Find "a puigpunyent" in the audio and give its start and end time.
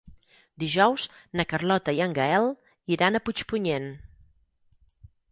3.19-3.85